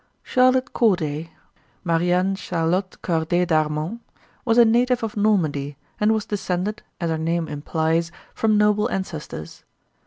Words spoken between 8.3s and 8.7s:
from